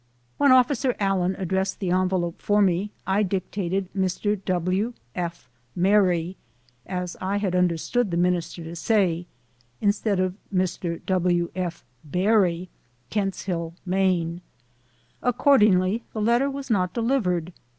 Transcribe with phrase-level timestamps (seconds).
[0.39, 4.43] When officer Allen addressed the envelope for me I dic tated "Mr.
[4.45, 4.93] W.
[5.13, 5.47] F.
[5.75, 6.37] Merry,*'
[6.87, 9.27] as I had understood the minister to say,
[9.79, 11.05] instead of Mr.
[11.05, 11.51] W.
[11.55, 11.85] F.
[12.03, 12.67] Berry,
[13.11, 14.41] Kent's Hill, Maine.
[15.21, 17.53] Accordingly, the letter was not de livered.